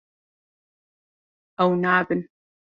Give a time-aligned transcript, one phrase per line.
[1.63, 2.21] Ew nabin.